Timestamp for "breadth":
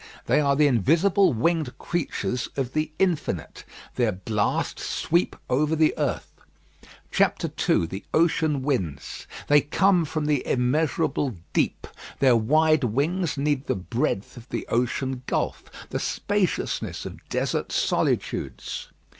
13.75-14.37